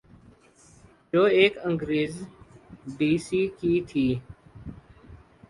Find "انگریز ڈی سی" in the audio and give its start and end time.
1.67-3.41